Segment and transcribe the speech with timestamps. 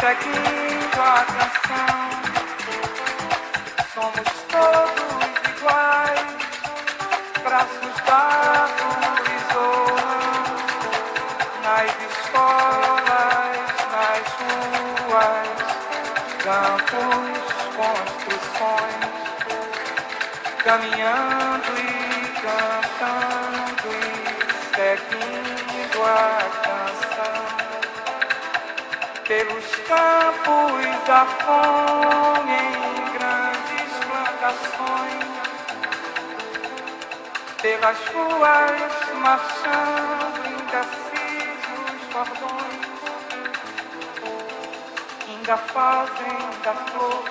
[0.00, 2.10] seguindo a canção.
[3.94, 5.22] Somos todos
[5.56, 6.20] iguais,
[7.44, 9.00] braços dados
[9.54, 10.40] horas,
[11.62, 13.58] nas escolas,
[13.92, 15.52] nas ruas,
[16.44, 17.44] campos,
[17.76, 19.12] construções,
[20.64, 21.90] caminhando e
[22.40, 24.10] cantando e
[24.74, 26.08] seguindo a
[26.64, 27.60] canção.
[29.26, 35.24] Pelos campos da fome em grandes plantações,
[37.60, 42.86] pelas ruas marchando indecisos cordões,
[45.28, 47.24] ainda fazem da flor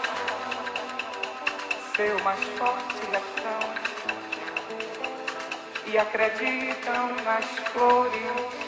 [1.95, 3.59] seu mais forte leção
[5.86, 8.59] e acreditam nas flores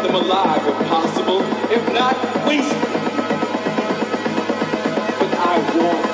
[0.03, 1.41] them alive if possible,
[1.71, 2.15] if not,
[2.47, 2.91] waste them.
[5.19, 6.10] But I want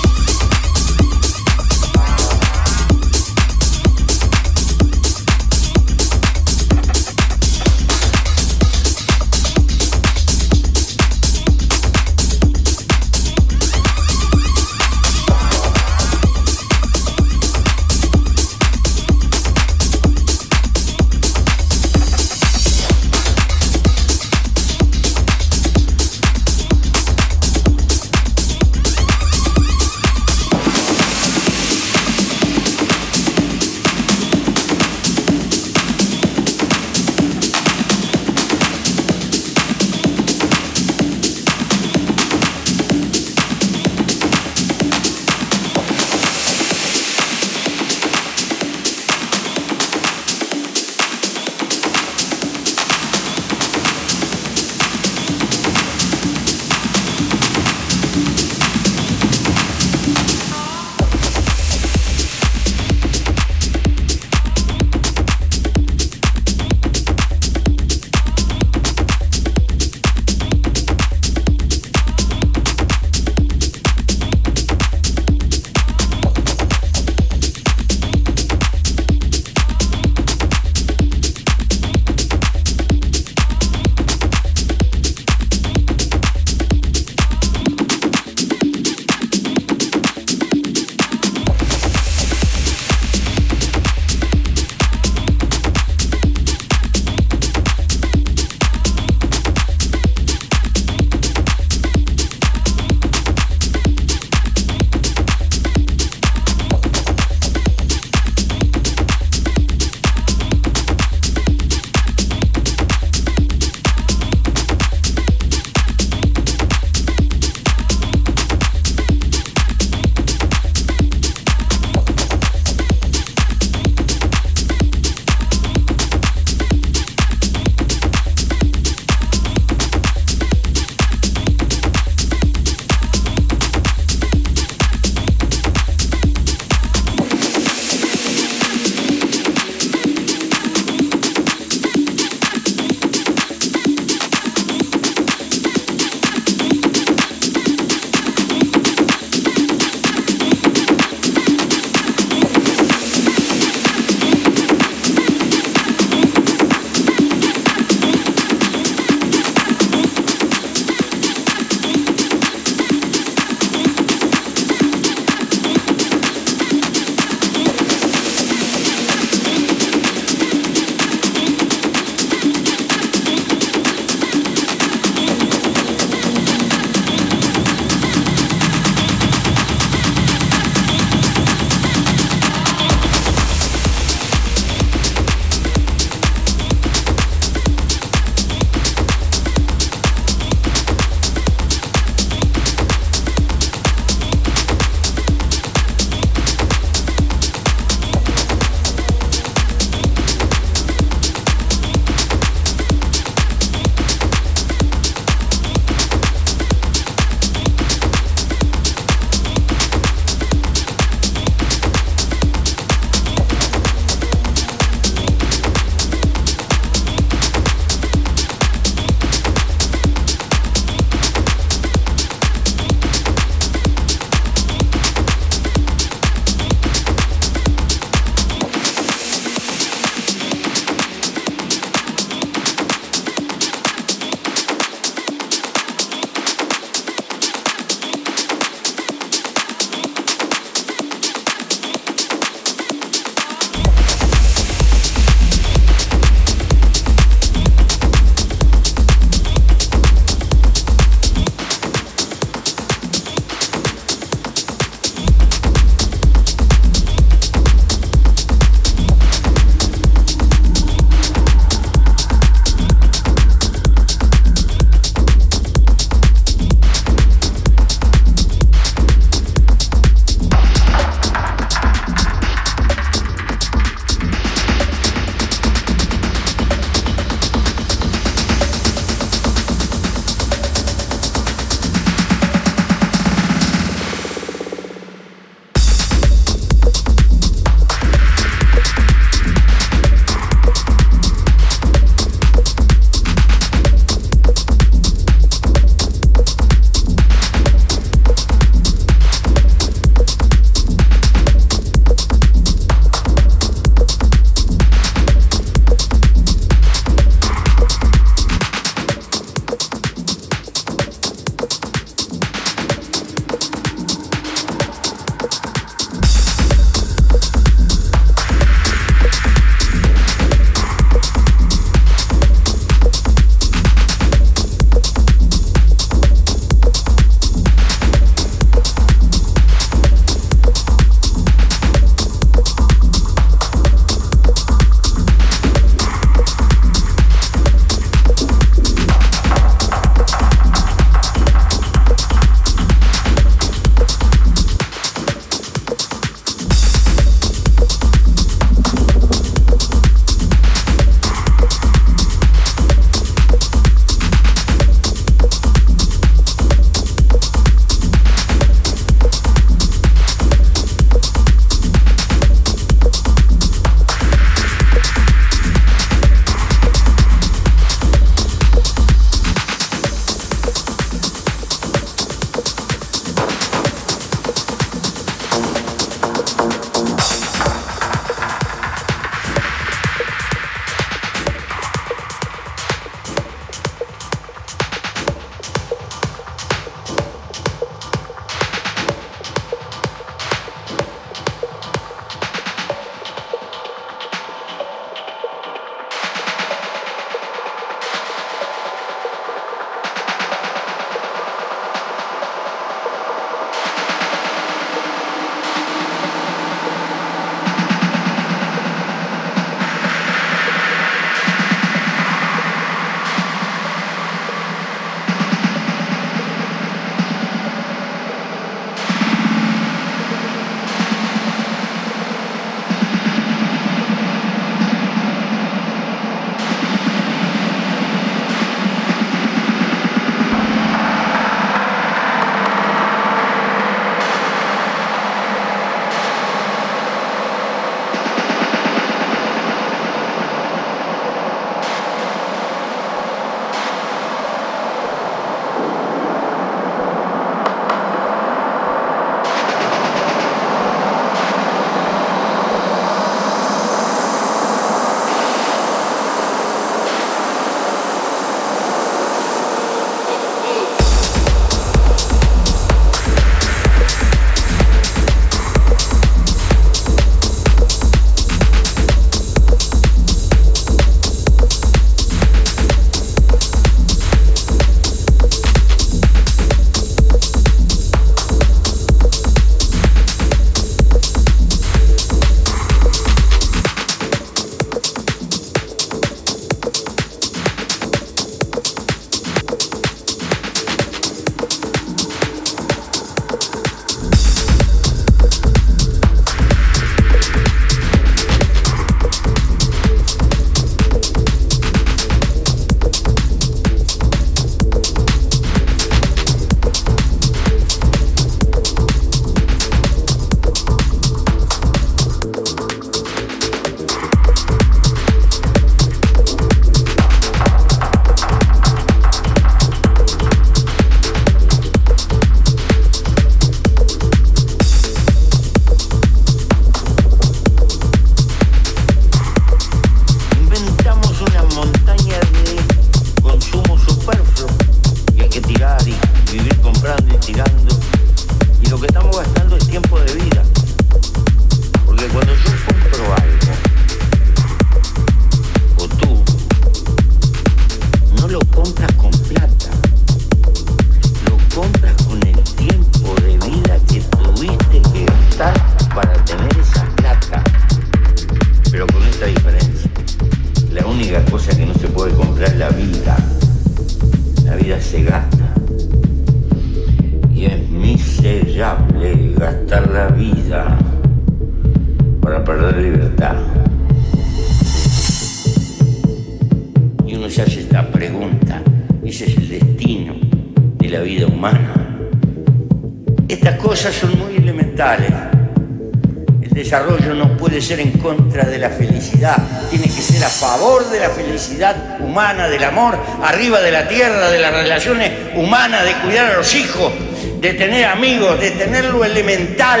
[592.20, 596.74] humana, del amor, arriba de la tierra, de las relaciones humanas, de cuidar a los
[596.74, 597.12] hijos,
[597.60, 600.00] de tener amigos, de tener lo elemental.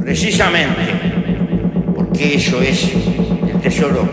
[0.00, 1.00] Precisamente
[1.94, 2.90] porque eso es
[3.48, 4.08] el tesoro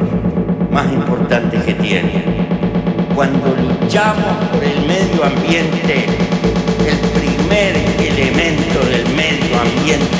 [0.71, 2.23] más importante que tiene.
[3.15, 6.05] Cuando luchamos por el medio ambiente,
[6.85, 9.06] el primer elemento del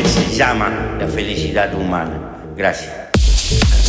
[0.06, 2.38] se llama la felicidad humana.
[2.56, 3.87] Gracias.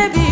[0.00, 0.29] Gasamande